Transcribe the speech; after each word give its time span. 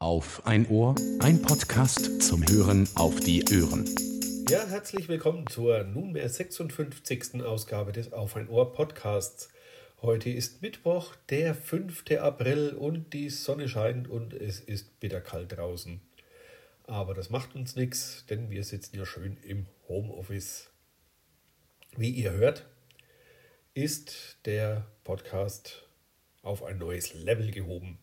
Auf 0.00 0.46
ein 0.46 0.68
Ohr, 0.68 0.94
ein 1.18 1.42
Podcast 1.42 2.22
zum 2.22 2.48
Hören 2.48 2.88
auf 2.94 3.18
die 3.18 3.42
Ohren. 3.42 3.84
Ja, 4.48 4.64
herzlich 4.64 5.08
willkommen 5.08 5.48
zur 5.48 5.82
nunmehr 5.82 6.28
56. 6.28 7.42
Ausgabe 7.42 7.90
des 7.90 8.12
Auf 8.12 8.36
ein 8.36 8.48
Ohr 8.48 8.72
Podcasts. 8.72 9.48
Heute 10.00 10.30
ist 10.30 10.62
Mittwoch, 10.62 11.16
der 11.30 11.52
5. 11.52 12.04
April 12.20 12.74
und 12.78 13.12
die 13.12 13.28
Sonne 13.28 13.68
scheint 13.68 14.06
und 14.06 14.34
es 14.34 14.60
ist 14.60 15.00
bitterkalt 15.00 15.56
draußen. 15.56 16.00
Aber 16.84 17.12
das 17.12 17.28
macht 17.28 17.56
uns 17.56 17.74
nichts, 17.74 18.24
denn 18.30 18.50
wir 18.50 18.62
sitzen 18.62 18.96
ja 18.96 19.04
schön 19.04 19.36
im 19.42 19.66
Homeoffice. 19.88 20.70
Wie 21.96 22.10
ihr 22.10 22.30
hört, 22.30 22.66
ist 23.74 24.36
der 24.44 24.86
Podcast 25.02 25.88
auf 26.42 26.62
ein 26.62 26.78
neues 26.78 27.14
Level 27.14 27.50
gehoben. 27.50 27.98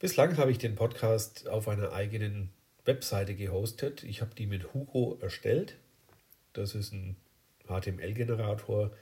Bislang 0.00 0.36
habe 0.36 0.52
ich 0.52 0.58
den 0.58 0.76
Podcast 0.76 1.48
auf 1.48 1.66
einer 1.66 1.92
eigenen 1.92 2.50
Webseite 2.84 3.34
gehostet. 3.34 4.04
Ich 4.04 4.20
habe 4.20 4.34
die 4.34 4.46
mit 4.46 4.72
Hugo 4.72 5.18
erstellt. 5.20 5.76
Das 6.52 6.76
ist 6.76 6.92
ein 6.92 7.16
HTML-Generator. 7.66 8.92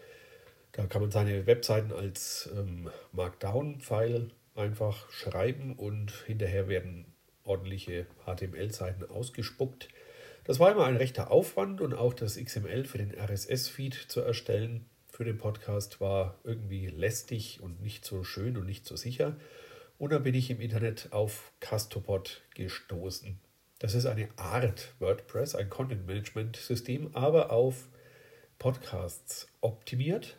Da 0.72 0.86
kann 0.86 1.02
man 1.02 1.10
seine 1.10 1.46
Webseiten 1.46 1.92
als 1.92 2.48
ähm, 2.56 2.88
Markdown-File 3.12 4.30
einfach 4.54 5.10
schreiben 5.10 5.74
und 5.74 6.12
hinterher 6.26 6.66
werden 6.66 7.04
ordentliche 7.44 8.06
HTML-Seiten 8.24 9.04
ausgespuckt. 9.04 9.88
Das 10.44 10.58
war 10.60 10.72
immer 10.72 10.86
ein 10.86 10.96
rechter 10.96 11.30
Aufwand 11.30 11.82
und 11.82 11.92
auch 11.92 12.14
das 12.14 12.36
XML 12.42 12.84
für 12.84 12.98
den 12.98 13.12
RSS-Feed 13.12 13.94
zu 13.94 14.20
erstellen 14.20 14.86
für 15.16 15.24
den 15.24 15.38
Podcast 15.38 16.00
war 16.02 16.38
irgendwie 16.44 16.88
lästig 16.88 17.60
und 17.62 17.80
nicht 17.82 18.04
so 18.04 18.22
schön 18.22 18.58
und 18.58 18.66
nicht 18.66 18.84
so 18.84 18.96
sicher. 18.96 19.34
Und 19.98 20.12
dann 20.12 20.22
bin 20.22 20.34
ich 20.34 20.50
im 20.50 20.60
Internet 20.60 21.12
auf 21.12 21.52
Castopod 21.60 22.42
gestoßen. 22.54 23.38
Das 23.78 23.94
ist 23.94 24.06
eine 24.06 24.28
Art 24.36 24.94
WordPress, 24.98 25.54
ein 25.54 25.70
Content-Management-System, 25.70 27.14
aber 27.14 27.50
auf 27.50 27.88
Podcasts 28.58 29.48
optimiert. 29.60 30.38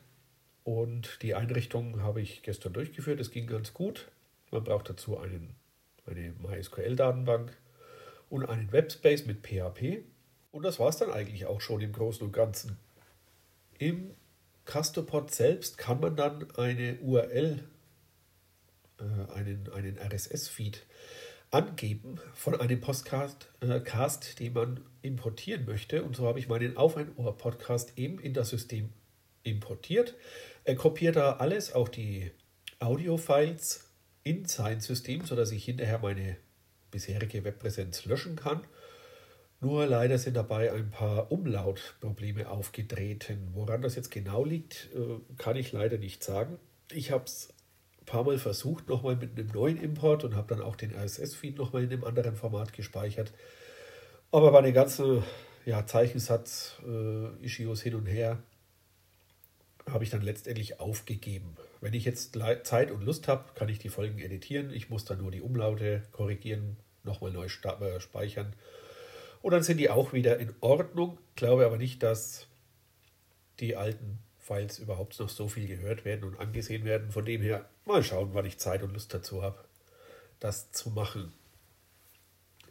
Und 0.64 1.20
die 1.22 1.34
Einrichtung 1.34 2.02
habe 2.02 2.22
ich 2.22 2.44
gestern 2.44 2.74
durchgeführt. 2.74 3.20
Es 3.20 3.32
ging 3.32 3.48
ganz 3.48 3.74
gut. 3.74 4.12
Man 4.52 4.64
braucht 4.64 4.90
dazu 4.90 5.18
einen, 5.18 5.56
eine 6.06 6.34
MySQL-Datenbank 6.40 7.56
und 8.30 8.46
einen 8.46 8.72
Webspace 8.72 9.26
mit 9.26 9.46
PHP. 9.46 10.04
Und 10.52 10.64
das 10.64 10.80
war 10.80 10.90
es 10.90 10.98
dann 10.98 11.12
eigentlich 11.12 11.46
auch 11.46 11.62
schon 11.62 11.82
im 11.82 11.94
Großen 11.94 12.26
und 12.26 12.34
Ganzen. 12.34 12.78
Im 13.78 14.12
Castopod 14.66 15.32
selbst 15.32 15.78
kann 15.78 16.00
man 16.00 16.16
dann 16.16 16.52
eine 16.58 16.98
URL 17.00 17.64
äh, 19.00 19.32
einen, 19.34 19.70
einen 19.74 19.98
RSS-Feed 19.98 20.86
angeben 21.52 22.20
von 22.34 22.60
einem 22.60 22.82
Podcast, 22.82 23.50
äh, 23.62 23.80
Cast, 23.80 24.40
den 24.40 24.54
man 24.54 24.82
importieren 25.02 25.66
möchte. 25.66 26.04
Und 26.04 26.16
so 26.16 26.28
habe 26.28 26.40
ich 26.40 26.48
meinen 26.48 26.78
Auf 26.78 26.98
ein 26.98 27.16
Ohr 27.16 27.38
Podcast 27.38 27.98
eben 27.98 28.20
in 28.20 28.34
das 28.34 28.50
System 28.50 28.90
importiert. 29.44 30.16
Er 30.64 30.76
kopiert 30.76 31.16
da 31.16 31.34
alles, 31.34 31.74
auch 31.74 31.88
die 31.88 32.32
Audio-Files 32.80 33.90
in 34.24 34.46
sein 34.46 34.82
System, 34.82 35.26
sodass 35.26 35.52
ich 35.52 35.64
hinterher 35.64 36.00
meine 36.00 36.38
bisherige 36.92 37.44
Webpräsenz 37.44 38.06
löschen 38.06 38.36
kann. 38.36 38.62
Nur 39.60 39.88
leider 39.88 40.18
sind 40.18 40.36
dabei 40.36 40.72
ein 40.72 40.92
paar 40.92 41.32
Umlautprobleme 41.32 42.50
aufgetreten. 42.50 43.50
Woran 43.54 43.82
das 43.82 43.96
jetzt 43.96 44.12
genau 44.12 44.44
liegt, 44.44 44.90
äh, 44.94 45.20
kann 45.38 45.56
ich 45.56 45.72
leider 45.72 45.98
nicht 45.98 46.24
sagen. 46.24 46.60
Ich 46.92 47.12
habe 47.12 47.24
es 47.26 47.54
paar 48.08 48.24
Mal 48.24 48.40
versucht, 48.40 48.90
nochmal 48.90 49.16
mit 49.16 49.38
einem 49.38 49.50
neuen 49.50 49.78
Import 49.78 50.24
und 50.24 50.36
habe 50.36 50.56
dann 50.56 50.64
auch 50.64 50.76
den 50.76 50.96
RSS-Feed 50.96 51.58
nochmal 51.58 51.84
in 51.84 51.92
einem 51.92 52.04
anderen 52.04 52.36
Format 52.36 52.74
gespeichert. 52.74 53.32
Aber 54.32 54.52
bei 54.52 54.62
den 54.64 54.74
ganzen 54.74 55.24
ja, 55.66 55.86
Zeichensatz-Issues 55.86 57.80
äh, 57.80 57.84
hin 57.84 57.96
und 57.96 58.08
her 58.08 58.42
habe 59.88 60.04
ich 60.04 60.10
dann 60.10 60.22
letztendlich 60.22 60.80
aufgegeben. 60.80 61.56
Wenn 61.82 61.94
ich 61.94 62.06
jetzt 62.06 62.38
Zeit 62.64 62.92
und 62.92 63.04
Lust 63.04 63.28
habe, 63.28 63.46
kann 63.56 63.70
ich 63.70 63.80
die 63.80 63.90
Folgen 63.90 64.20
editieren. 64.20 64.72
Ich 64.72 64.90
muss 64.90 65.06
dann 65.06 65.20
nur 65.20 65.32
die 65.32 65.42
Umlaute 65.42 66.04
korrigieren, 66.12 66.78
nochmal 67.04 67.32
neu 67.32 67.46
äh, 67.46 68.00
speichern. 68.00 68.54
Und 69.42 69.52
dann 69.52 69.64
sind 69.64 69.78
die 69.78 69.90
auch 69.90 70.14
wieder 70.14 70.40
in 70.40 70.54
Ordnung. 70.62 71.18
Glaube 71.36 71.66
aber 71.66 71.78
nicht, 71.78 72.04
dass 72.04 72.48
die 73.60 73.76
alten 73.76 74.20
Files 74.48 74.80
überhaupt 74.80 75.20
noch 75.20 75.30
so 75.30 75.50
viel 75.50 75.68
gehört 75.68 76.06
werden 76.06 76.24
und 76.24 76.40
angesehen 76.40 76.86
werden. 76.86 77.12
Von 77.12 77.26
dem 77.26 77.42
her 77.42 77.70
mal 77.86 78.02
schauen, 78.02 78.30
wann 78.32 78.46
ich 78.46 78.58
Zeit 78.58 78.82
und 78.82 78.94
Lust 78.94 79.14
dazu 79.14 79.44
habe, 79.44 79.58
das 80.40 80.72
zu 80.72 80.90
machen. 80.90 81.34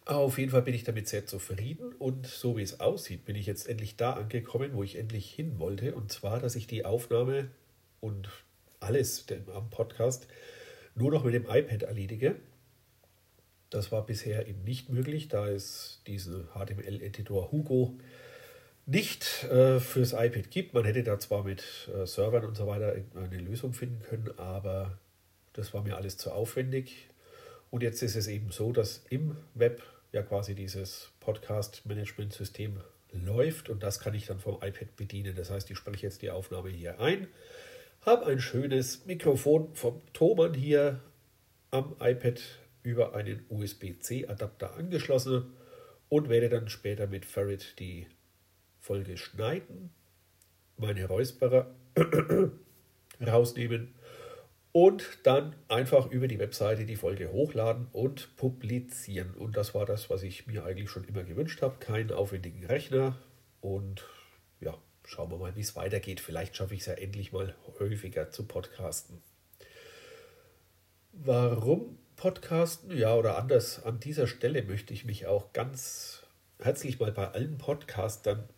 Auf 0.07 0.39
jeden 0.39 0.53
Fall 0.53 0.63
bin 0.63 0.73
ich 0.73 0.85
damit 0.85 1.09
sehr 1.09 1.27
zufrieden 1.27 1.93
und 1.93 2.27
so 2.27 2.57
wie 2.57 2.63
es 2.63 2.81
aussieht, 2.81 3.25
bin 3.25 3.37
ich 3.37 3.47
jetzt 3.47 3.69
endlich 3.69 3.97
da 3.97 4.13
angekommen, 4.13 4.71
wo 4.73 4.85
ich 4.85 4.97
endlich 4.97 5.31
hin 5.31 5.59
wollte. 5.59 5.95
Und 5.95 6.13
zwar, 6.13 6.41
dass 6.41 6.55
ich 6.55 6.67
die 6.67 6.85
Aufnahme 6.85 7.51
und 8.01 8.29
alles 8.81 9.27
am 9.53 9.69
Podcast 9.69 10.29
nur 10.95 11.11
noch 11.11 11.25
mit 11.25 11.35
dem 11.35 11.45
iPad 11.45 11.83
erledige. 11.83 12.37
Das 13.69 13.91
war 13.93 14.07
bisher 14.07 14.47
eben 14.47 14.63
nicht 14.63 14.89
möglich, 14.89 15.29
da 15.29 15.49
es 15.49 16.01
diesen 16.07 16.47
HTML-Editor 16.55 17.51
Hugo 17.51 17.99
nicht 18.87 19.45
äh, 19.45 19.81
fürs 19.81 20.13
iPad 20.13 20.51
gibt. 20.51 20.73
Man 20.73 20.85
hätte 20.85 21.03
da 21.03 21.19
zwar 21.19 21.43
mit 21.43 21.63
äh, 21.95 22.07
Servern 22.07 22.45
und 22.45 22.57
so 22.57 22.67
weiter 22.67 22.95
eine 23.15 23.39
Lösung 23.39 23.73
finden 23.73 24.01
können, 24.03 24.31
aber 24.39 24.99
das 25.53 25.75
war 25.75 25.83
mir 25.83 25.97
alles 25.97 26.17
zu 26.17 26.31
aufwendig. 26.31 27.09
Und 27.71 27.83
jetzt 27.83 28.03
ist 28.03 28.15
es 28.15 28.29
eben 28.29 28.53
so, 28.53 28.73
dass 28.73 29.05
im 29.11 29.37
Web 29.55 29.83
ja 30.13 30.23
quasi 30.23 30.55
dieses 30.55 31.11
Podcast-Management-System 31.21 32.81
läuft 33.13 33.71
und 33.71 33.83
das 33.83 33.99
kann 33.99 34.15
ich 34.15 34.27
dann 34.27 34.39
vom 34.39 34.57
iPad 34.57 34.95
bedienen. 34.97 35.35
Das 35.35 35.51
heißt, 35.51 35.71
ich 35.71 35.77
spreche 35.77 36.07
jetzt 36.07 36.23
die 36.23 36.31
Aufnahme 36.31 36.71
hier 36.71 37.01
ein, 37.01 37.27
habe 38.03 38.27
ein 38.27 38.41
schönes 38.41 39.05
Mikrofon 39.07 39.75
vom 39.75 40.01
Thomann 40.13 40.55
hier 40.55 41.01
am 41.71 41.97
iPad 42.01 42.41
über 42.83 43.15
einen 43.15 43.45
USB-C-Adapter 43.49 44.75
angeschlossen 44.75 45.53
und 46.09 46.29
werde 46.29 46.49
dann 46.49 46.69
später 46.69 47.09
mit 47.09 47.25
Ferret 47.25 47.81
die 47.81 48.07
Folge 48.87 49.17
schneiden, 49.17 49.91
meine 50.77 51.07
Räusperer 51.07 51.75
rausnehmen 53.21 53.93
und 54.71 55.19
dann 55.25 55.57
einfach 55.67 56.09
über 56.13 56.29
die 56.29 56.39
Webseite 56.39 56.87
die 56.87 56.95
Folge 56.95 57.33
hochladen 57.33 57.89
und 57.93 58.37
publizieren. 58.37 59.35
Und 59.35 59.57
das 59.57 59.75
war 59.75 59.87
das, 59.87 60.09
was 60.09 60.23
ich 60.23 60.47
mir 60.47 60.65
eigentlich 60.65 60.89
schon 60.89 61.03
immer 61.03 61.25
gewünscht 61.25 61.63
habe. 61.63 61.81
Keinen 61.81 62.13
aufwendigen 62.13 62.65
Rechner 62.65 63.17
und 63.61 64.07
ja, 64.61 64.79
schauen 65.05 65.33
wir 65.33 65.39
mal, 65.39 65.57
wie 65.57 65.63
es 65.63 65.75
weitergeht. 65.75 66.21
Vielleicht 66.21 66.55
schaffe 66.55 66.75
ich 66.75 66.81
es 66.81 66.87
ja 66.87 66.93
endlich 66.93 67.33
mal 67.33 67.57
häufiger 67.81 68.31
zu 68.31 68.47
podcasten. 68.47 69.21
Warum 71.11 71.99
podcasten? 72.15 72.97
Ja, 72.97 73.17
oder 73.17 73.37
anders, 73.37 73.83
an 73.83 73.99
dieser 73.99 74.29
Stelle 74.29 74.63
möchte 74.63 74.95
ich 74.95 75.05
mich 75.05 75.27
auch 75.27 75.53
ganz 75.53 76.23
herzlich 76.61 77.01
mal 77.01 77.11
bei 77.11 77.33
allen 77.33 77.59
Podcastern 77.59 78.49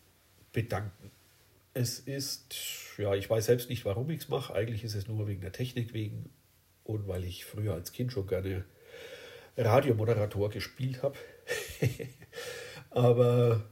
bedanken. 0.52 1.10
Es 1.74 2.00
ist, 2.00 2.54
ja, 2.96 3.14
ich 3.14 3.28
weiß 3.28 3.46
selbst 3.46 3.70
nicht, 3.70 3.84
warum 3.84 4.10
ich 4.10 4.22
es 4.22 4.28
mache. 4.28 4.54
Eigentlich 4.54 4.84
ist 4.84 4.94
es 4.94 5.06
nur 5.06 5.28
wegen 5.28 5.40
der 5.40 5.52
Technik 5.52 5.92
wegen 5.92 6.30
und 6.84 7.06
weil 7.06 7.24
ich 7.24 7.44
früher 7.44 7.74
als 7.74 7.92
Kind 7.92 8.12
schon 8.12 8.26
gerne 8.26 8.64
Radiomoderator 9.56 10.50
gespielt 10.50 11.02
habe. 11.02 11.16
Aber 12.90 13.64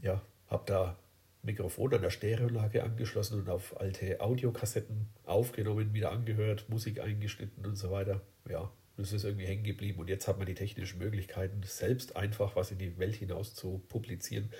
ja, 0.00 0.22
habe 0.48 0.64
da 0.66 0.98
Mikrofon 1.42 1.94
an 1.94 2.02
der 2.02 2.10
Stereolage 2.10 2.84
angeschlossen 2.84 3.40
und 3.40 3.48
auf 3.48 3.80
alte 3.80 4.20
Audiokassetten 4.20 5.08
aufgenommen, 5.24 5.92
wieder 5.92 6.12
angehört, 6.12 6.68
Musik 6.68 7.00
eingeschnitten 7.00 7.66
und 7.66 7.76
so 7.76 7.90
weiter. 7.90 8.20
Ja, 8.48 8.70
das 8.96 9.12
ist 9.12 9.24
irgendwie 9.24 9.46
hängen 9.46 9.64
geblieben 9.64 10.00
und 10.00 10.08
jetzt 10.08 10.28
hat 10.28 10.38
man 10.38 10.46
die 10.46 10.54
technischen 10.54 10.98
Möglichkeiten, 10.98 11.62
selbst 11.64 12.16
einfach 12.16 12.56
was 12.56 12.70
in 12.70 12.78
die 12.78 12.98
Welt 12.98 13.14
hinaus 13.14 13.54
zu 13.54 13.82
publizieren. 13.88 14.50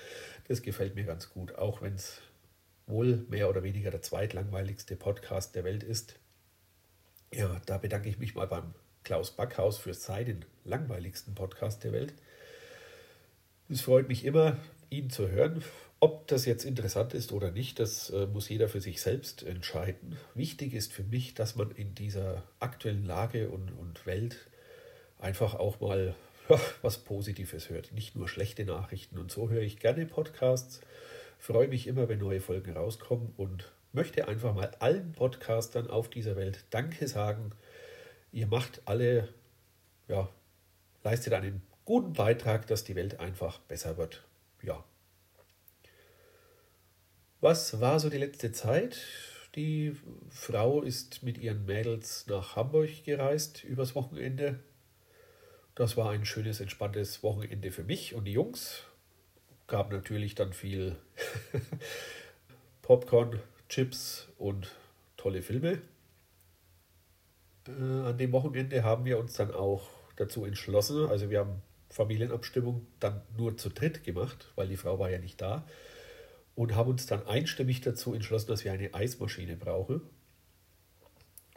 Das 0.48 0.62
gefällt 0.62 0.94
mir 0.94 1.04
ganz 1.04 1.30
gut, 1.30 1.54
auch 1.56 1.82
wenn 1.82 1.94
es 1.94 2.20
wohl 2.86 3.24
mehr 3.28 3.48
oder 3.48 3.62
weniger 3.62 3.90
der 3.90 4.02
zweitlangweiligste 4.02 4.96
Podcast 4.96 5.54
der 5.54 5.64
Welt 5.64 5.82
ist. 5.82 6.18
Ja, 7.32 7.60
da 7.66 7.78
bedanke 7.78 8.08
ich 8.08 8.18
mich 8.18 8.34
mal 8.34 8.46
beim 8.46 8.74
Klaus 9.04 9.30
Backhaus 9.32 9.78
für 9.78 9.94
seinen 9.94 10.44
langweiligsten 10.64 11.34
Podcast 11.34 11.84
der 11.84 11.92
Welt. 11.92 12.14
Es 13.68 13.80
freut 13.80 14.08
mich 14.08 14.24
immer, 14.24 14.58
ihn 14.90 15.10
zu 15.10 15.28
hören. 15.28 15.62
Ob 16.02 16.26
das 16.26 16.46
jetzt 16.46 16.64
interessant 16.64 17.14
ist 17.14 17.30
oder 17.30 17.52
nicht, 17.52 17.78
das 17.78 18.10
äh, 18.10 18.26
muss 18.26 18.48
jeder 18.48 18.68
für 18.68 18.80
sich 18.80 19.00
selbst 19.00 19.44
entscheiden. 19.44 20.18
Wichtig 20.34 20.74
ist 20.74 20.92
für 20.92 21.04
mich, 21.04 21.34
dass 21.34 21.54
man 21.54 21.70
in 21.70 21.94
dieser 21.94 22.42
aktuellen 22.58 23.06
Lage 23.06 23.50
und, 23.50 23.70
und 23.70 24.04
Welt 24.04 24.48
einfach 25.20 25.54
auch 25.54 25.78
mal 25.78 26.16
ja, 26.48 26.58
was 26.82 26.98
Positives 26.98 27.70
hört, 27.70 27.92
nicht 27.92 28.16
nur 28.16 28.26
schlechte 28.26 28.64
Nachrichten. 28.64 29.16
Und 29.16 29.30
so 29.30 29.48
höre 29.48 29.62
ich 29.62 29.78
gerne 29.78 30.04
Podcasts, 30.04 30.80
freue 31.38 31.68
mich 31.68 31.86
immer, 31.86 32.08
wenn 32.08 32.18
neue 32.18 32.40
Folgen 32.40 32.72
rauskommen 32.76 33.32
und 33.36 33.70
möchte 33.92 34.26
einfach 34.26 34.56
mal 34.56 34.72
allen 34.80 35.12
Podcastern 35.12 35.86
auf 35.88 36.10
dieser 36.10 36.34
Welt 36.34 36.64
Danke 36.70 37.06
sagen. 37.06 37.52
Ihr 38.32 38.48
macht 38.48 38.82
alle 38.86 39.28
ja, 40.08 40.28
leistet 41.04 41.32
einen 41.34 41.62
guten 41.84 42.14
Beitrag, 42.14 42.66
dass 42.66 42.82
die 42.82 42.96
Welt 42.96 43.20
einfach 43.20 43.60
besser 43.60 43.96
wird. 43.98 44.24
Ja. 44.64 44.82
Was 47.42 47.80
war 47.80 47.98
so 47.98 48.08
die 48.08 48.18
letzte 48.18 48.52
Zeit? 48.52 48.98
Die 49.56 49.96
Frau 50.30 50.80
ist 50.80 51.24
mit 51.24 51.38
ihren 51.38 51.66
Mädels 51.66 52.24
nach 52.28 52.54
Hamburg 52.54 53.02
gereist 53.04 53.64
übers 53.64 53.96
Wochenende. 53.96 54.60
Das 55.74 55.96
war 55.96 56.10
ein 56.10 56.24
schönes, 56.24 56.60
entspanntes 56.60 57.24
Wochenende 57.24 57.72
für 57.72 57.82
mich 57.82 58.14
und 58.14 58.26
die 58.26 58.32
Jungs. 58.32 58.84
Gab 59.66 59.90
natürlich 59.90 60.36
dann 60.36 60.52
viel 60.52 60.94
Popcorn, 62.82 63.40
Chips 63.68 64.28
und 64.38 64.70
tolle 65.16 65.42
Filme. 65.42 65.82
Äh, 67.66 67.72
an 68.06 68.18
dem 68.18 68.30
Wochenende 68.30 68.84
haben 68.84 69.04
wir 69.04 69.18
uns 69.18 69.32
dann 69.32 69.50
auch 69.50 69.88
dazu 70.14 70.44
entschlossen, 70.44 71.06
also 71.06 71.28
wir 71.28 71.40
haben 71.40 71.60
Familienabstimmung 71.90 72.86
dann 73.00 73.20
nur 73.36 73.56
zu 73.56 73.68
dritt 73.68 74.04
gemacht, 74.04 74.52
weil 74.54 74.68
die 74.68 74.76
Frau 74.76 75.00
war 75.00 75.10
ja 75.10 75.18
nicht 75.18 75.40
da 75.40 75.66
und 76.54 76.74
haben 76.74 76.90
uns 76.90 77.06
dann 77.06 77.26
einstimmig 77.26 77.80
dazu 77.80 78.14
entschlossen, 78.14 78.48
dass 78.48 78.64
wir 78.64 78.72
eine 78.72 78.92
Eismaschine 78.94 79.56
brauchen. 79.56 80.02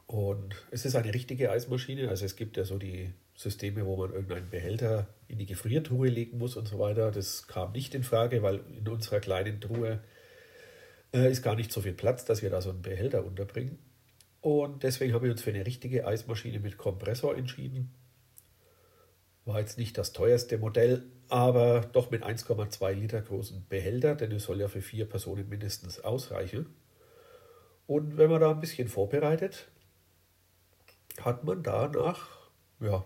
Und 0.08 0.56
es 0.72 0.86
ist 0.86 0.96
eine 0.96 1.14
richtige 1.14 1.52
Eismaschine, 1.52 2.10
also 2.10 2.26
es 2.26 2.36
gibt 2.36 2.58
ja 2.58 2.64
so 2.64 2.78
die 2.78 3.12
Systeme, 3.36 3.86
wo 3.86 3.98
man 3.98 4.14
irgendeinen 4.14 4.50
Behälter 4.50 5.08
in 5.28 5.40
die 5.40 5.46
Gefriertruhe 5.46 6.08
legen 6.10 6.38
muss 6.38 6.56
und 6.56 6.68
so 6.68 6.80
weiter. 6.80 7.12
Das 7.12 7.48
kam 7.48 7.72
nicht 7.72 7.96
in 7.96 8.04
Frage, 8.04 8.42
weil 8.44 8.62
in 8.78 8.88
unserer 8.88 9.20
kleinen 9.20 9.60
Truhe 9.60 10.00
äh, 11.14 11.30
ist 11.30 11.42
gar 11.42 11.56
nicht 11.56 11.72
so 11.72 11.82
viel 11.82 11.94
Platz, 11.94 12.24
dass 12.24 12.42
wir 12.42 12.50
da 12.50 12.62
so 12.62 12.70
einen 12.70 12.82
Behälter 12.82 13.26
unterbringen. 13.26 13.80
Und 14.42 14.84
deswegen 14.84 15.14
haben 15.14 15.24
wir 15.24 15.32
uns 15.32 15.42
für 15.42 15.50
eine 15.50 15.66
richtige 15.66 16.06
Eismaschine 16.06 16.60
mit 16.60 16.78
Kompressor 16.78 17.36
entschieden. 17.36 17.92
War 19.46 19.60
jetzt 19.60 19.78
nicht 19.78 19.98
das 19.98 20.12
teuerste 20.12 20.58
Modell, 20.58 21.04
aber 21.30 21.82
doch 21.94 22.10
mit 22.10 22.24
1,2 22.24 22.94
Liter 22.94 23.22
großen 23.22 23.66
Behälter, 23.70 24.16
denn 24.16 24.32
es 24.32 24.44
soll 24.44 24.60
ja 24.60 24.68
für 24.68 24.82
vier 24.82 25.08
Personen 25.08 25.48
mindestens 25.48 26.04
ausreichen. 26.04 26.76
Und 27.88 28.18
wenn 28.18 28.32
man 28.32 28.42
da 28.42 28.52
ein 28.52 28.60
bisschen 28.60 28.88
vorbereitet, 28.88 29.68
hat 31.22 31.44
man 31.44 31.62
da 31.62 31.88
nach 31.88 32.50
ja, 32.80 33.06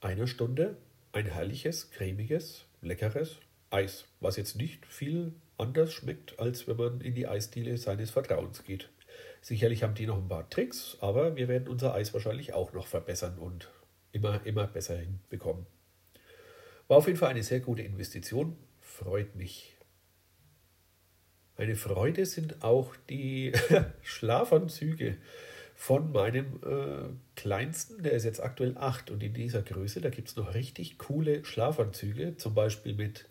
einer 0.00 0.26
Stunde 0.26 0.76
ein 1.12 1.26
herrliches, 1.26 1.90
cremiges, 1.90 2.64
leckeres 2.82 3.36
Eis, 3.70 4.06
was 4.18 4.36
jetzt 4.36 4.56
nicht 4.56 4.84
viel 4.86 5.34
anders 5.56 5.92
schmeckt, 5.92 6.38
als 6.40 6.66
wenn 6.66 6.76
man 6.76 7.00
in 7.00 7.14
die 7.14 7.28
Eisdiele 7.28 7.76
seines 7.78 8.10
Vertrauens 8.10 8.64
geht. 8.64 8.90
Sicherlich 9.42 9.82
haben 9.82 9.94
die 9.94 10.06
noch 10.06 10.18
ein 10.18 10.28
paar 10.28 10.48
Tricks, 10.50 10.96
aber 11.00 11.36
wir 11.36 11.48
werden 11.48 11.68
unser 11.68 11.94
Eis 11.94 12.12
wahrscheinlich 12.12 12.52
auch 12.52 12.72
noch 12.72 12.86
verbessern 12.86 13.38
und 13.38 13.70
immer, 14.12 14.44
immer 14.44 14.66
besser 14.66 14.96
hinbekommen. 14.96 15.66
War 16.88 16.98
auf 16.98 17.06
jeden 17.06 17.18
Fall 17.18 17.30
eine 17.30 17.42
sehr 17.42 17.60
gute 17.60 17.82
Investition, 17.82 18.56
freut 18.80 19.36
mich. 19.36 19.76
Eine 21.56 21.76
Freude 21.76 22.26
sind 22.26 22.64
auch 22.64 22.96
die 23.08 23.52
Schlafanzüge 24.02 25.18
von 25.74 26.12
meinem 26.12 26.60
äh, 26.62 27.08
Kleinsten, 27.36 28.02
der 28.02 28.12
ist 28.12 28.24
jetzt 28.24 28.42
aktuell 28.42 28.76
8 28.76 29.10
und 29.10 29.22
in 29.22 29.34
dieser 29.34 29.62
Größe, 29.62 30.00
da 30.00 30.10
gibt 30.10 30.28
es 30.28 30.36
noch 30.36 30.54
richtig 30.54 30.98
coole 30.98 31.44
Schlafanzüge, 31.44 32.36
zum 32.36 32.54
Beispiel 32.54 32.94
mit 32.94 33.26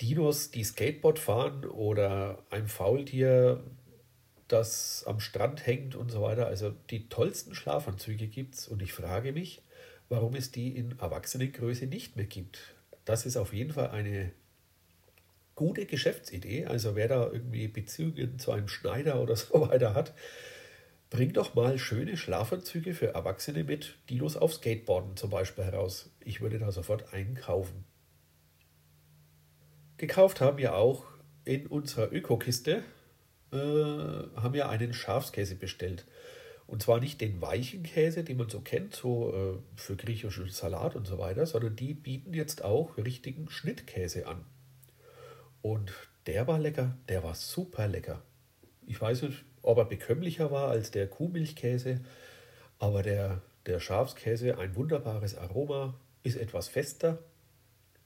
Dinos, 0.00 0.50
die 0.50 0.62
Skateboard 0.62 1.18
fahren 1.18 1.64
oder 1.64 2.44
ein 2.50 2.68
Faultier, 2.68 3.64
das 4.48 5.04
am 5.06 5.20
Strand 5.20 5.66
hängt 5.66 5.96
und 5.96 6.10
so 6.10 6.22
weiter. 6.22 6.46
Also 6.46 6.70
die 6.90 7.08
tollsten 7.08 7.54
Schlafanzüge 7.54 8.28
gibt 8.28 8.54
es 8.54 8.68
und 8.68 8.82
ich 8.82 8.92
frage 8.92 9.32
mich, 9.32 9.62
warum 10.08 10.34
es 10.34 10.50
die 10.50 10.76
in 10.76 10.98
Erwachsenengröße 10.98 11.86
nicht 11.86 12.16
mehr 12.16 12.26
gibt. 12.26 12.74
Das 13.04 13.26
ist 13.26 13.36
auf 13.36 13.52
jeden 13.52 13.72
Fall 13.72 13.90
eine 13.90 14.32
gute 15.54 15.86
Geschäftsidee. 15.86 16.66
Also 16.66 16.94
wer 16.94 17.08
da 17.08 17.30
irgendwie 17.30 17.68
Beziehungen 17.68 18.38
zu 18.38 18.52
einem 18.52 18.68
Schneider 18.68 19.20
oder 19.20 19.36
so 19.36 19.68
weiter 19.68 19.94
hat, 19.94 20.14
bringt 21.10 21.36
doch 21.36 21.54
mal 21.54 21.78
schöne 21.78 22.16
Schlafanzüge 22.16 22.94
für 22.94 23.14
Erwachsene 23.14 23.64
mit, 23.64 23.96
die 24.08 24.18
los 24.18 24.36
auf 24.36 24.54
Skateboarden 24.54 25.16
zum 25.16 25.30
Beispiel 25.30 25.64
heraus. 25.64 26.10
Ich 26.20 26.40
würde 26.40 26.58
da 26.58 26.70
sofort 26.72 27.12
einkaufen. 27.12 27.84
Gekauft 29.96 30.40
haben 30.40 30.58
wir 30.58 30.74
auch 30.74 31.04
in 31.44 31.66
unserer 31.68 32.12
Ökokiste, 32.12 32.82
äh, 33.52 33.56
haben 33.56 34.52
wir 34.52 34.68
einen 34.68 34.92
Schafskäse 34.92 35.54
bestellt. 35.54 36.04
Und 36.66 36.82
zwar 36.82 36.98
nicht 37.00 37.20
den 37.20 37.40
weichen 37.40 37.84
Käse, 37.84 38.24
den 38.24 38.38
man 38.38 38.48
so 38.48 38.60
kennt, 38.60 38.94
so 38.94 39.32
äh, 39.32 39.78
für 39.78 39.96
griechischen 39.96 40.48
Salat 40.48 40.96
und 40.96 41.06
so 41.06 41.18
weiter, 41.18 41.46
sondern 41.46 41.76
die 41.76 41.94
bieten 41.94 42.34
jetzt 42.34 42.64
auch 42.64 42.96
richtigen 42.96 43.48
Schnittkäse 43.48 44.26
an. 44.26 44.44
Und 45.62 45.92
der 46.26 46.46
war 46.48 46.58
lecker, 46.58 46.96
der 47.08 47.22
war 47.22 47.34
super 47.34 47.86
lecker. 47.86 48.22
Ich 48.84 49.00
weiß 49.00 49.22
nicht, 49.22 49.44
ob 49.62 49.78
er 49.78 49.84
bekömmlicher 49.84 50.50
war 50.50 50.68
als 50.68 50.90
der 50.90 51.08
Kuhmilchkäse, 51.08 52.00
aber 52.78 53.02
der, 53.02 53.42
der 53.66 53.80
Schafskäse, 53.80 54.58
ein 54.58 54.74
wunderbares 54.74 55.36
Aroma, 55.36 55.98
ist 56.22 56.36
etwas 56.36 56.68
fester, 56.68 57.22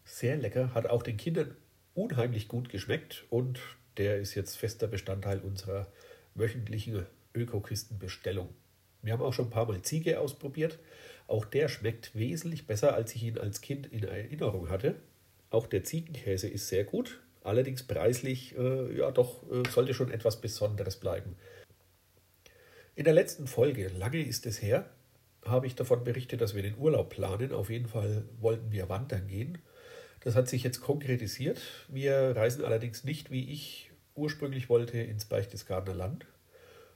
sehr 0.05 0.37
lecker, 0.37 0.75
hat 0.75 0.87
auch 0.87 1.03
den 1.03 1.17
Kindern 1.17 1.57
unheimlich 1.95 2.49
gut 2.49 2.69
geschmeckt 2.69 3.25
und 3.31 3.61
der 3.97 4.19
ist 4.19 4.35
jetzt 4.35 4.57
fester 4.57 4.87
Bestandteil 4.87 5.41
unserer 5.41 5.87
wöchentlichen 6.35 7.07
Ökokistenbestellung. 7.35 8.49
Wir 9.03 9.13
haben 9.13 9.23
auch 9.23 9.33
schon 9.33 9.47
ein 9.47 9.51
paar 9.51 9.67
Mal 9.67 9.83
Ziege 9.83 10.21
ausprobiert. 10.21 10.79
Auch 11.27 11.45
der 11.45 11.69
schmeckt 11.69 12.15
wesentlich 12.15 12.67
besser, 12.67 12.95
als 12.95 13.15
ich 13.15 13.23
ihn 13.23 13.39
als 13.39 13.61
Kind 13.61 13.87
in 13.87 14.05
Erinnerung 14.05 14.69
hatte. 14.69 14.97
Auch 15.51 15.67
der 15.67 15.85
Ziegenkäse 15.85 16.49
ist 16.49 16.69
sehr 16.69 16.85
gut, 16.85 17.21
allerdings 17.43 17.83
preislich, 17.83 18.57
äh, 18.57 18.97
ja 18.97 19.11
doch, 19.11 19.43
äh, 19.51 19.69
sollte 19.69 19.95
schon 19.95 20.11
etwas 20.11 20.41
Besonderes 20.41 20.97
bleiben. 20.97 21.37
In 22.95 23.05
der 23.05 23.15
letzten 23.15 23.47
Folge, 23.47 23.89
lange 23.89 24.23
ist 24.23 24.47
es 24.47 24.61
her, 24.61 24.91
habe 25.45 25.67
ich 25.67 25.75
davon 25.75 26.05
berichtet, 26.05 26.41
dass 26.41 26.55
wir 26.55 26.63
den 26.63 26.77
Urlaub 26.77 27.11
planen. 27.11 27.53
Auf 27.53 27.71
jeden 27.71 27.89
Fall 27.89 28.25
wollten 28.41 28.73
wir 28.73 28.89
wandern 28.89 29.27
gehen. 29.27 29.59
Das 30.21 30.35
hat 30.35 30.49
sich 30.49 30.63
jetzt 30.63 30.81
konkretisiert. 30.81 31.61
Wir 31.89 32.37
reisen 32.37 32.65
allerdings 32.65 33.05
nicht, 33.05 33.31
wie 33.31 33.51
ich 33.51 33.91
ursprünglich 34.15 34.69
wollte, 34.69 34.99
ins 34.99 35.25
Berchtesgadener 35.25 35.97
Land, 35.97 36.27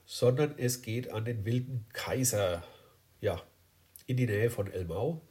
sondern 0.05 0.55
es 0.57 0.81
geht 0.81 1.11
an 1.11 1.25
den 1.25 1.45
wilden 1.45 1.85
Kaiser, 1.93 2.63
ja, 3.21 3.41
in 4.07 4.17
die 4.17 4.27
Nähe 4.27 4.49
von 4.49 4.71
Elmau. 4.71 5.21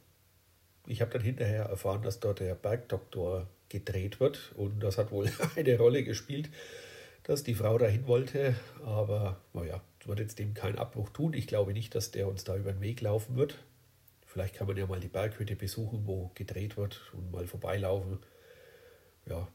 Ich 0.87 1.01
habe 1.01 1.11
dann 1.11 1.21
hinterher 1.21 1.65
erfahren, 1.65 2.03
dass 2.03 2.19
dort 2.19 2.39
der 2.39 2.55
Bergdoktor 2.55 3.47
gedreht 3.69 4.19
wird 4.19 4.53
und 4.55 4.81
das 4.81 4.97
hat 4.97 5.11
wohl 5.11 5.31
eine 5.55 5.77
Rolle 5.77 6.03
gespielt, 6.03 6.49
dass 7.23 7.43
die 7.43 7.55
Frau 7.55 7.77
dahin 7.77 8.05
wollte, 8.05 8.55
aber 8.83 9.41
naja, 9.53 9.81
wird 10.05 10.19
jetzt 10.19 10.37
dem 10.39 10.53
keinen 10.53 10.77
Abbruch 10.77 11.09
tun. 11.09 11.33
Ich 11.33 11.47
glaube 11.47 11.73
nicht, 11.73 11.95
dass 11.95 12.11
der 12.11 12.27
uns 12.27 12.43
da 12.43 12.55
über 12.55 12.71
den 12.71 12.81
Weg 12.81 13.01
laufen 13.01 13.35
wird. 13.35 13.57
Vielleicht 14.25 14.55
kann 14.55 14.67
man 14.67 14.77
ja 14.77 14.85
mal 14.85 14.99
die 14.99 15.07
Berghütte 15.07 15.55
besuchen, 15.55 16.05
wo 16.05 16.31
gedreht 16.35 16.77
wird 16.77 17.11
und 17.13 17.31
mal 17.31 17.47
vorbeilaufen. 17.47 18.19
Ja, 19.25 19.47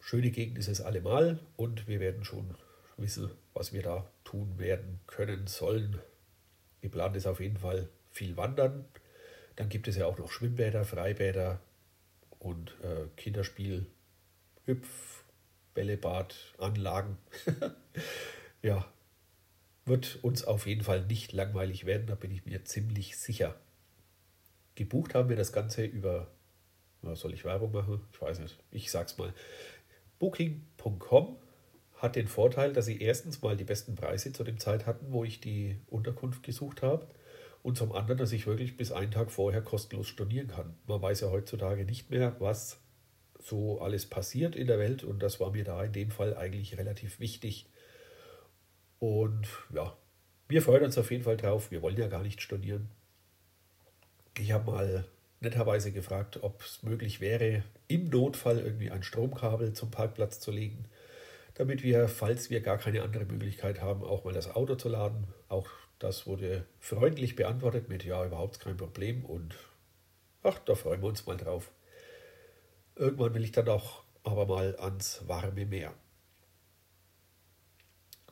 schöne 0.00 0.30
Gegend 0.30 0.58
ist 0.58 0.68
es 0.68 0.80
allemal 0.80 1.38
und 1.56 1.86
wir 1.88 2.00
werden 2.00 2.24
schon 2.24 2.54
wissen, 2.96 3.30
was 3.52 3.72
wir 3.72 3.82
da 3.82 4.10
tun 4.24 4.58
werden, 4.58 5.00
können, 5.06 5.46
sollen. 5.46 6.00
Geplant 6.80 7.16
ist 7.16 7.26
auf 7.26 7.40
jeden 7.40 7.58
Fall 7.58 7.88
viel 8.10 8.36
Wandern. 8.36 8.84
Dann 9.56 9.68
gibt 9.68 9.88
es 9.88 9.96
ja 9.96 10.06
auch 10.06 10.18
noch 10.18 10.30
Schwimmbäder, 10.30 10.84
Freibäder 10.84 11.60
und 12.38 12.74
äh, 12.82 13.06
Kinderspiel, 13.16 13.86
Hüpf, 14.64 15.24
Bällebad, 15.74 16.34
Anlagen. 16.58 17.18
ja, 18.62 18.86
wird 19.84 20.18
uns 20.22 20.44
auf 20.44 20.66
jeden 20.66 20.82
Fall 20.82 21.04
nicht 21.06 21.32
langweilig 21.32 21.86
werden, 21.86 22.06
da 22.06 22.14
bin 22.14 22.30
ich 22.30 22.46
mir 22.46 22.64
ziemlich 22.64 23.16
sicher. 23.16 23.54
Gebucht 24.74 25.14
haben 25.14 25.28
wir 25.28 25.36
das 25.36 25.52
Ganze 25.52 25.84
über, 25.84 26.28
soll 27.14 27.34
ich 27.34 27.44
Werbung 27.44 27.72
machen? 27.72 28.00
Ich 28.12 28.20
weiß 28.20 28.40
nicht, 28.40 28.58
ich 28.70 28.90
sag's 28.90 29.18
mal. 29.18 29.32
Booking.com 30.18 31.36
hat 32.04 32.16
den 32.16 32.28
Vorteil, 32.28 32.72
dass 32.72 32.86
sie 32.86 33.00
erstens 33.00 33.42
mal 33.42 33.56
die 33.56 33.64
besten 33.64 33.96
Preise 33.96 34.32
zu 34.32 34.44
dem 34.44 34.58
Zeit 34.58 34.86
hatten, 34.86 35.06
wo 35.10 35.24
ich 35.24 35.40
die 35.40 35.80
Unterkunft 35.88 36.42
gesucht 36.42 36.82
habe. 36.82 37.08
Und 37.62 37.78
zum 37.78 37.92
anderen, 37.92 38.18
dass 38.18 38.32
ich 38.32 38.46
wirklich 38.46 38.76
bis 38.76 38.92
einen 38.92 39.10
Tag 39.10 39.30
vorher 39.30 39.62
kostenlos 39.62 40.06
stornieren 40.06 40.48
kann. 40.48 40.76
Man 40.86 41.00
weiß 41.00 41.22
ja 41.22 41.30
heutzutage 41.30 41.86
nicht 41.86 42.10
mehr, 42.10 42.36
was 42.38 42.78
so 43.40 43.80
alles 43.80 44.04
passiert 44.04 44.54
in 44.54 44.66
der 44.66 44.78
Welt. 44.78 45.02
Und 45.02 45.22
das 45.22 45.40
war 45.40 45.50
mir 45.52 45.64
da 45.64 45.82
in 45.82 45.92
dem 45.92 46.10
Fall 46.10 46.36
eigentlich 46.36 46.76
relativ 46.76 47.20
wichtig. 47.20 47.70
Und 48.98 49.48
ja, 49.74 49.96
wir 50.46 50.60
freuen 50.60 50.84
uns 50.84 50.98
auf 50.98 51.10
jeden 51.10 51.24
Fall 51.24 51.38
drauf. 51.38 51.70
Wir 51.70 51.80
wollen 51.80 51.96
ja 51.96 52.08
gar 52.08 52.22
nicht 52.22 52.42
stornieren. 52.42 52.90
Ich 54.38 54.52
habe 54.52 54.70
mal 54.70 55.04
netterweise 55.40 55.90
gefragt, 55.90 56.42
ob 56.42 56.60
es 56.60 56.82
möglich 56.82 57.20
wäre, 57.20 57.62
im 57.88 58.10
Notfall 58.10 58.58
irgendwie 58.58 58.90
ein 58.90 59.02
Stromkabel 59.02 59.72
zum 59.72 59.90
Parkplatz 59.90 60.38
zu 60.38 60.50
legen, 60.50 60.84
damit 61.54 61.82
wir, 61.82 62.08
falls 62.08 62.50
wir 62.50 62.60
gar 62.60 62.78
keine 62.78 63.02
andere 63.02 63.24
Möglichkeit 63.24 63.80
haben, 63.80 64.02
auch 64.02 64.24
mal 64.24 64.34
das 64.34 64.54
Auto 64.54 64.74
zu 64.74 64.88
laden. 64.88 65.28
Auch 65.48 65.68
das 65.98 66.26
wurde 66.26 66.66
freundlich 66.80 67.36
beantwortet 67.36 67.88
mit 67.88 68.04
ja, 68.04 68.24
überhaupt 68.24 68.60
kein 68.60 68.76
Problem 68.76 69.24
und 69.24 69.56
ach, 70.42 70.58
da 70.58 70.74
freuen 70.74 71.02
wir 71.02 71.08
uns 71.08 71.26
mal 71.26 71.36
drauf. 71.36 71.70
Irgendwann 72.96 73.34
will 73.34 73.44
ich 73.44 73.52
dann 73.52 73.68
auch 73.68 74.04
aber 74.22 74.46
mal 74.46 74.76
ans 74.78 75.22
warme 75.26 75.66
Meer. 75.66 75.94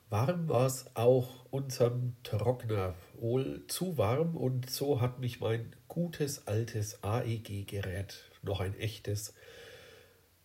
Warm 0.08 0.48
war 0.48 0.66
es 0.66 0.94
auch 0.94 1.46
unserem 1.50 2.16
Trockner, 2.22 2.94
wohl 3.14 3.66
zu 3.66 3.96
warm 3.96 4.36
und 4.36 4.68
so 4.68 5.00
hat 5.00 5.20
mich 5.20 5.40
mein 5.40 5.74
gutes 5.88 6.46
altes 6.46 7.02
AEG-Gerät, 7.02 8.30
noch 8.42 8.60
ein 8.60 8.78
echtes, 8.78 9.34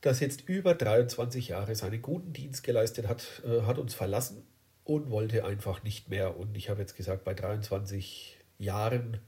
das 0.07 0.21
jetzt 0.21 0.47
über 0.47 0.73
23 0.73 1.49
Jahre 1.49 1.75
seinen 1.75 2.01
guten 2.01 2.31
Dienst 2.31 2.63
geleistet 2.63 3.07
hat, 3.07 3.43
äh, 3.45 3.63
hat 3.63 3.77
uns 3.77 3.93
verlassen 3.93 4.43
und 4.85 5.11
wollte 5.11 5.43
einfach 5.43 5.83
nicht 5.83 6.09
mehr. 6.09 6.37
Und 6.37 6.55
ich 6.55 6.69
habe 6.69 6.79
jetzt 6.79 6.95
gesagt, 6.95 7.25
bei 7.25 7.33
23 7.33 8.37
Jahren, 8.57 9.19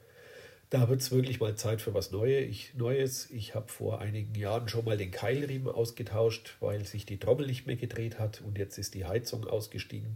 da 0.70 0.88
wird 0.88 1.02
es 1.02 1.12
wirklich 1.12 1.42
mal 1.42 1.56
Zeit 1.56 1.82
für 1.82 1.94
was 1.94 2.12
Neues. 2.12 2.48
Ich, 2.50 2.74
Neues. 2.76 3.30
Ich 3.30 3.56
habe 3.56 3.68
vor 3.68 4.00
einigen 4.00 4.34
Jahren 4.36 4.70
schon 4.70 4.86
mal 4.86 4.98
den 4.98 5.12
Keilriemen 5.12 5.68
ausgetauscht, 5.74 6.56
weil 6.62 6.86
sich 6.86 7.06
die 7.06 7.20
Trommel 7.20 7.48
nicht 7.48 7.68
mehr 7.68 7.76
gedreht 7.76 8.18
hat 8.18 8.42
und 8.42 8.58
jetzt 8.58 8.78
ist 8.78 8.94
die 8.94 9.06
Heizung 9.06 9.46
ausgestiegen. 9.46 10.16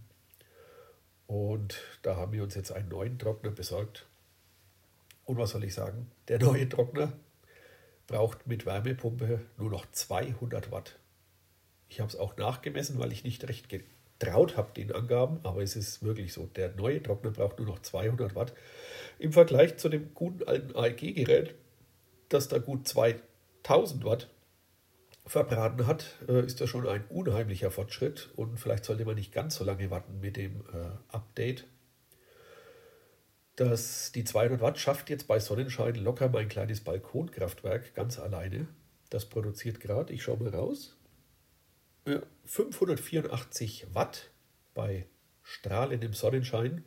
Und 1.27 1.81
da 2.03 2.15
haben 2.15 2.31
wir 2.31 2.43
uns 2.43 2.55
jetzt 2.55 2.71
einen 2.71 2.89
neuen 2.89 3.19
Trockner 3.19 3.51
besorgt. 3.51 4.05
Und 5.25 5.37
was 5.37 5.51
soll 5.51 5.63
ich 5.65 5.73
sagen? 5.73 6.09
Der 6.29 6.39
neue 6.39 6.69
Trockner 6.69 7.11
braucht 8.07 8.47
mit 8.47 8.65
Wärmepumpe 8.65 9.41
nur 9.57 9.69
noch 9.69 9.85
200 9.91 10.71
Watt. 10.71 10.99
Ich 11.89 11.99
habe 11.99 12.09
es 12.09 12.15
auch 12.15 12.37
nachgemessen, 12.37 12.99
weil 12.99 13.11
ich 13.11 13.23
nicht 13.23 13.47
recht 13.47 13.69
getraut 13.69 14.57
habe 14.57 14.73
den 14.73 14.91
Angaben, 14.91 15.39
aber 15.43 15.61
es 15.61 15.75
ist 15.75 16.03
wirklich 16.03 16.33
so. 16.33 16.47
Der 16.55 16.73
neue 16.75 17.01
Trockner 17.01 17.31
braucht 17.31 17.59
nur 17.59 17.67
noch 17.67 17.79
200 17.79 18.35
Watt. 18.35 18.53
Im 19.19 19.33
Vergleich 19.33 19.77
zu 19.77 19.89
dem 19.89 20.13
guten 20.13 20.43
alten 20.47 20.75
AEG-Gerät, 20.75 21.55
das 22.29 22.47
da 22.47 22.57
gut 22.57 22.87
2000 22.87 24.03
Watt 24.05 24.29
verbraten 25.25 25.87
hat, 25.87 26.05
äh, 26.27 26.45
ist 26.45 26.59
das 26.59 26.69
schon 26.69 26.87
ein 26.87 27.05
unheimlicher 27.09 27.71
Fortschritt 27.71 28.29
und 28.35 28.59
vielleicht 28.59 28.85
sollte 28.85 29.05
man 29.05 29.15
nicht 29.15 29.31
ganz 29.31 29.55
so 29.55 29.63
lange 29.63 29.89
warten 29.89 30.19
mit 30.19 30.35
dem 30.35 30.61
äh, 30.73 31.15
Update. 31.15 31.65
Das, 33.55 34.11
die 34.11 34.23
200 34.23 34.61
Watt 34.61 34.79
schafft 34.79 35.09
jetzt 35.09 35.27
bei 35.27 35.39
Sonnenschein 35.39 35.95
locker 35.95 36.29
mein 36.29 36.49
kleines 36.49 36.81
Balkonkraftwerk 36.81 37.93
ganz 37.93 38.17
alleine. 38.17 38.67
Das 39.09 39.25
produziert 39.25 39.79
gerade, 39.79 40.11
ich 40.11 40.23
schaue 40.23 40.37
mal 40.37 40.49
raus, 40.49 40.97
584 42.45 43.87
Watt 43.93 44.31
bei 44.73 45.05
strahlendem 45.43 46.13
Sonnenschein. 46.13 46.83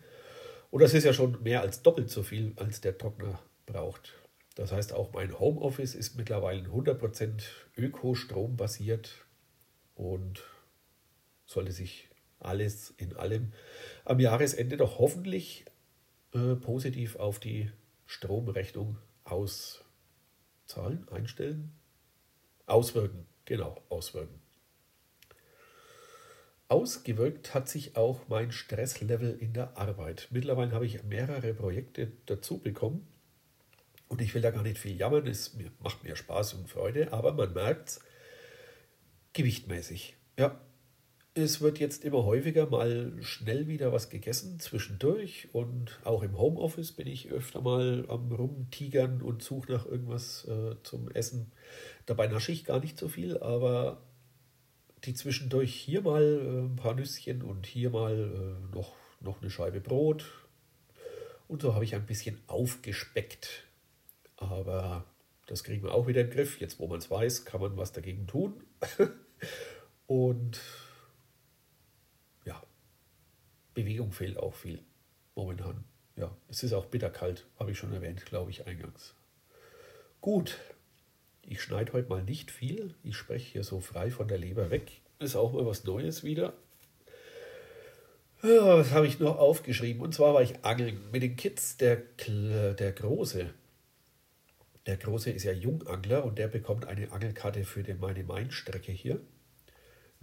Und 0.71 0.83
das 0.83 0.95
ist 0.95 1.05
ja 1.05 1.13
schon 1.13 1.43
mehr 1.43 1.61
als 1.61 1.83
doppelt 1.83 2.11
so 2.11 2.23
viel, 2.23 2.53
als 2.57 2.81
der 2.81 2.99
Trockner 2.99 3.39
braucht. 3.65 4.15
Das 4.57 4.73
heißt, 4.73 4.93
auch 4.93 5.13
mein 5.13 5.39
Homeoffice 5.39 5.95
ist 5.95 6.17
mittlerweile 6.17 6.69
100% 6.69 7.43
Ökostrom 7.77 8.57
basiert 8.57 9.27
und 9.95 10.43
sollte 11.45 11.73
sich 11.73 12.09
alles 12.41 12.93
in 12.97 13.15
allem 13.17 13.53
am 14.05 14.19
Jahresende 14.19 14.77
doch 14.77 14.99
hoffentlich 14.99 15.65
äh, 16.33 16.55
positiv 16.57 17.17
auf 17.17 17.39
die 17.39 17.71
Stromrechnung 18.07 18.99
auszahlen, 19.25 21.09
einstellen, 21.11 21.73
auswirken, 22.67 23.27
genau, 23.45 23.83
auswirken. 23.89 24.41
Ausgewirkt 26.69 27.55
hat 27.55 27.69
sich 27.69 27.97
auch 27.97 28.27
mein 28.29 28.51
Stresslevel 28.51 29.37
in 29.39 29.53
der 29.53 29.77
Arbeit. 29.77 30.29
Mittlerweile 30.31 30.73
habe 30.73 30.87
ich 30.87 31.05
mehrere 31.05 31.55
Projekte 31.55 32.13
dazu 32.27 32.59
bekommen 32.59 33.07
und 34.09 34.21
ich 34.21 34.35
will 34.35 34.43
da 34.43 34.51
gar 34.51 34.63
nicht 34.63 34.79
viel 34.79 34.97
jammern, 34.97 35.27
es 35.27 35.57
macht 35.81 36.03
mir 36.03 36.17
Spaß 36.17 36.55
und 36.55 36.69
Freude, 36.69 37.13
aber 37.13 37.33
man 37.33 37.53
merkt 37.53 37.89
es 37.89 38.01
gewichtmäßig. 39.33 40.17
Ja, 40.39 40.61
es 41.37 41.61
wird 41.61 41.79
jetzt 41.79 42.05
immer 42.05 42.25
häufiger 42.25 42.67
mal 42.67 43.13
schnell 43.21 43.69
wieder 43.69 43.93
was 43.93 44.11
gegessen 44.11 44.59
zwischendurch 44.59 45.49
und 45.53 46.01
auch 46.05 46.23
im 46.23 46.39
Homeoffice 46.39 46.93
bin 46.93 47.07
ich 47.07 47.31
öfter 47.31 47.61
mal 47.61 48.05
am 48.09 48.33
Rumtigern 48.33 49.23
und 49.23 49.43
suche 49.43 49.73
nach 49.73 49.87
irgendwas 49.87 50.47
äh, 50.49 50.75
zum 50.83 51.11
Essen. 51.11 51.53
Dabei 52.07 52.27
nasche 52.27 52.53
ich 52.53 52.65
gar 52.65 52.81
nicht 52.81 52.99
so 52.99 53.09
viel, 53.09 53.39
aber 53.39 54.03
die 55.05 55.15
zwischendurch 55.15 55.75
hier 55.75 56.03
mal 56.03 56.23
äh, 56.23 56.65
ein 56.67 56.77
paar 56.77 56.95
Nüsschen 56.95 57.43
und 57.43 57.67
hier 57.67 57.91
mal 57.91 58.15
äh, 58.15 58.75
noch, 58.75 58.95
noch 59.21 59.41
eine 59.41 59.51
Scheibe 59.51 59.81
Brot. 59.81 60.25
Und 61.49 61.63
so 61.63 61.75
habe 61.75 61.85
ich 61.85 61.95
ein 61.95 62.07
bisschen 62.07 62.41
aufgespeckt 62.49 63.67
aber 64.37 65.05
das 65.47 65.65
kriegen 65.65 65.83
wir 65.83 65.95
auch 65.95 66.07
wieder 66.07 66.21
in 66.21 66.29
den 66.29 66.35
Griff. 66.35 66.61
Jetzt, 66.61 66.79
wo 66.79 66.87
man 66.87 66.99
es 66.99 67.11
weiß, 67.11 67.45
kann 67.45 67.61
man 67.61 67.77
was 67.77 67.93
dagegen 67.93 68.27
tun. 68.27 68.63
Und 70.07 70.61
Bewegung 73.77 74.11
fehlt 74.11 74.39
auch 74.39 74.55
viel 74.55 74.81
momentan. 75.35 75.85
Ja, 76.17 76.35
es 76.49 76.63
ist 76.63 76.73
auch 76.73 76.87
bitterkalt, 76.87 77.47
habe 77.59 77.73
ich 77.73 77.79
schon 77.79 77.93
erwähnt, 77.93 78.25
glaube 78.25 78.51
ich, 78.51 78.67
eingangs. 78.67 79.15
Gut, 80.23 80.59
ich 81.43 81.61
schneide 81.61 81.93
heute 81.93 82.09
mal 82.09 82.25
nicht 82.25 82.51
viel. 82.51 82.95
Ich 83.05 83.17
spreche 83.17 83.53
hier 83.53 83.65
so 83.65 83.81
frei 83.81 84.11
von 84.11 84.29
der 84.29 84.39
Leber 84.39 84.71
weg. 84.71 85.03
Ist 85.19 85.37
auch 85.37 85.53
mal 85.53 85.67
was 85.67 85.85
Neues 85.85 86.25
wieder. 86.25 86.55
Was 88.41 88.93
habe 88.93 89.07
ich 89.07 89.21
noch 89.21 89.39
aufgeschrieben? 89.39 90.01
Und 90.01 90.15
zwar 90.15 90.33
war 90.33 90.43
ich 90.43 90.65
angeln 90.65 90.99
mit 91.13 91.23
den 91.23 91.37
Kids. 91.37 91.77
Der, 91.77 91.97
der 91.97 92.93
Große, 92.93 93.53
der 94.87 94.97
Große 94.97 95.31
ist 95.31 95.45
ja 95.45 95.53
Jungangler 95.53 96.25
und 96.25 96.39
der 96.39 96.49
bekommt 96.49 96.87
eine 96.87 97.13
Angelkarte 97.13 97.65
für 97.65 97.83
die 97.83 97.95
meine 97.95 98.25
Main-Strecke 98.25 98.93
hier. 98.93 99.21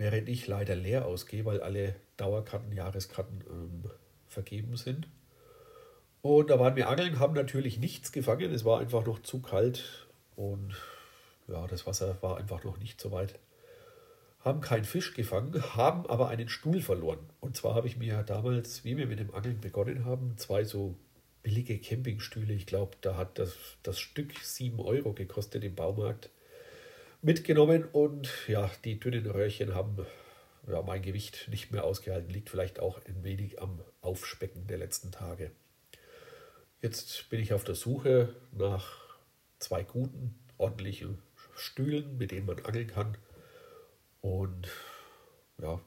Während 0.04 0.28
ich 0.28 0.48
leider 0.48 0.76
leer 0.76 1.06
ausgehe, 1.06 1.46
weil 1.46 1.62
alle 1.62 1.96
Dauerkarten, 2.18 2.74
Jahreskarten 2.74 3.42
ähm, 3.50 3.90
vergeben 4.28 4.76
sind. 4.76 5.08
Und 6.22 6.50
da 6.50 6.60
waren 6.60 6.76
wir 6.76 6.90
angeln, 6.90 7.20
haben 7.20 7.34
natürlich 7.34 7.80
nichts 7.80 8.12
gefangen. 8.12 8.54
Es 8.54 8.66
war 8.66 8.82
einfach 8.82 9.06
noch 9.06 9.22
zu 9.22 9.42
kalt 9.42 10.10
und 10.36 10.76
ja, 11.48 11.66
das 11.68 11.88
Wasser 11.88 12.18
war 12.20 12.36
einfach 12.36 12.66
noch 12.66 12.80
nicht 12.80 13.00
so 13.00 13.14
weit. 13.14 13.40
Haben 14.42 14.60
keinen 14.60 14.84
Fisch 14.84 15.14
gefangen, 15.14 15.54
haben 15.74 16.06
aber 16.08 16.28
einen 16.28 16.50
Stuhl 16.50 16.82
verloren. 16.82 17.30
Und 17.40 17.56
zwar 17.56 17.74
habe 17.74 17.88
ich 17.88 17.96
mir 17.96 18.24
damals, 18.24 18.84
wie 18.84 18.98
wir 18.98 19.08
mit 19.08 19.20
dem 19.20 19.34
Angeln 19.34 19.62
begonnen 19.62 20.04
haben, 20.04 20.34
zwei 20.36 20.66
so 20.66 20.98
billige 21.44 21.80
Campingstühle. 21.80 22.54
Ich 22.54 22.66
glaube, 22.66 22.98
da 23.00 23.16
hat 23.16 23.40
das, 23.40 23.56
das 23.84 24.02
Stück 24.02 24.38
7 24.38 24.82
Euro 24.82 25.14
gekostet 25.14 25.64
im 25.64 25.76
Baumarkt. 25.76 26.30
Mitgenommen 27.26 27.86
und 27.86 28.30
ja, 28.50 28.70
die 28.84 29.00
dünnen 29.00 29.26
Röhrchen 29.26 29.74
haben 29.74 30.06
ja, 30.68 30.82
mein 30.82 31.02
Gewicht 31.02 31.48
nicht 31.50 31.72
mehr 31.72 31.86
ausgehalten. 31.86 32.30
Liegt 32.30 32.50
vielleicht 32.50 32.82
auch 32.82 33.00
ein 33.06 33.24
wenig 33.24 33.62
am 33.62 33.80
Aufspecken 34.02 34.68
der 34.68 34.78
letzten 34.78 35.10
Tage. 35.14 35.52
Jetzt 36.82 37.30
bin 37.30 37.40
ich 37.40 37.54
auf 37.54 37.64
der 37.64 37.76
Suche 37.76 38.36
nach 38.52 38.92
zwei 39.60 39.84
guten, 39.84 40.38
ordentlichen 40.58 41.18
Stühlen, 41.56 42.18
mit 42.18 42.32
denen 42.32 42.46
man 42.46 42.60
angeln 42.66 42.88
kann. 42.88 43.18
Und 44.20 44.68
ja, 45.62 45.80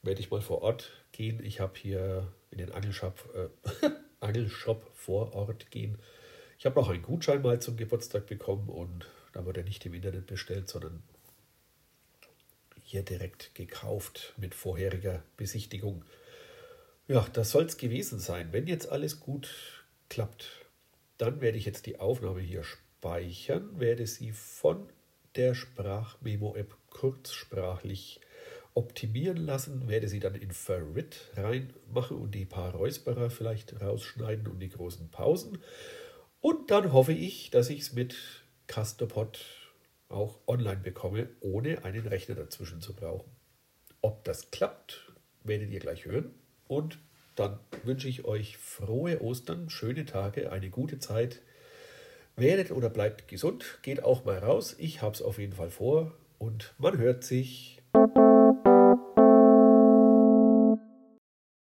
werde 0.00 0.20
ich 0.22 0.30
mal 0.30 0.40
vor 0.40 0.62
Ort 0.62 0.90
gehen. 1.12 1.44
Ich 1.44 1.60
habe 1.60 1.78
hier 1.78 2.32
in 2.50 2.56
den 2.56 2.72
Angelshop 2.72 3.28
äh, 3.34 3.90
Angelshop 4.20 4.90
vor 4.94 5.34
Ort 5.34 5.70
gehen. 5.70 5.98
Ich 6.58 6.66
habe 6.66 6.80
noch 6.80 6.88
einen 6.88 7.02
Gutschein 7.02 7.40
mal 7.40 7.60
zum 7.60 7.76
Geburtstag 7.76 8.26
bekommen 8.26 8.68
und 8.68 9.06
da 9.32 9.44
wurde 9.44 9.60
er 9.60 9.64
nicht 9.64 9.86
im 9.86 9.94
Internet 9.94 10.26
bestellt, 10.26 10.68
sondern 10.68 11.04
hier 12.82 13.02
direkt 13.02 13.54
gekauft 13.54 14.34
mit 14.38 14.56
vorheriger 14.56 15.22
Besichtigung. 15.36 16.04
Ja, 17.06 17.24
das 17.32 17.52
soll 17.52 17.66
es 17.66 17.76
gewesen 17.76 18.18
sein. 18.18 18.48
Wenn 18.52 18.66
jetzt 18.66 18.88
alles 18.88 19.20
gut 19.20 19.84
klappt, 20.08 20.66
dann 21.16 21.40
werde 21.40 21.58
ich 21.58 21.64
jetzt 21.64 21.86
die 21.86 22.00
Aufnahme 22.00 22.40
hier 22.40 22.64
speichern, 22.64 23.78
werde 23.78 24.08
sie 24.08 24.32
von 24.32 24.88
der 25.36 25.54
Sprachmemo-App 25.54 26.74
kurzsprachlich 26.90 28.20
optimieren 28.74 29.36
lassen, 29.36 29.88
werde 29.88 30.08
sie 30.08 30.18
dann 30.18 30.34
in 30.34 30.50
Ferrit 30.50 31.30
reinmachen 31.36 32.16
und 32.16 32.34
die 32.34 32.46
paar 32.46 32.74
Räusperer 32.74 33.30
vielleicht 33.30 33.80
rausschneiden 33.80 34.48
und 34.48 34.58
die 34.58 34.70
großen 34.70 35.08
Pausen. 35.10 35.58
Und 36.40 36.70
dann 36.70 36.92
hoffe 36.92 37.12
ich, 37.12 37.50
dass 37.50 37.70
ich 37.70 37.80
es 37.80 37.92
mit 37.92 38.16
Castopod 38.66 39.44
auch 40.08 40.38
online 40.46 40.80
bekomme, 40.80 41.28
ohne 41.40 41.84
einen 41.84 42.06
Rechner 42.06 42.34
dazwischen 42.34 42.80
zu 42.80 42.94
brauchen. 42.94 43.30
Ob 44.00 44.24
das 44.24 44.50
klappt, 44.50 45.12
werdet 45.42 45.70
ihr 45.70 45.80
gleich 45.80 46.04
hören. 46.04 46.34
Und 46.66 46.98
dann 47.34 47.58
wünsche 47.84 48.08
ich 48.08 48.24
euch 48.24 48.56
frohe 48.56 49.20
Ostern, 49.20 49.70
schöne 49.70 50.04
Tage, 50.04 50.52
eine 50.52 50.70
gute 50.70 50.98
Zeit. 50.98 51.40
Werdet 52.36 52.70
oder 52.70 52.88
bleibt 52.88 53.28
gesund, 53.28 53.78
geht 53.82 54.02
auch 54.02 54.24
mal 54.24 54.38
raus. 54.38 54.76
Ich 54.78 55.02
habe 55.02 55.14
es 55.14 55.22
auf 55.22 55.38
jeden 55.38 55.54
Fall 55.54 55.70
vor 55.70 56.12
und 56.38 56.74
man 56.78 56.98
hört 56.98 57.24
sich. 57.24 57.82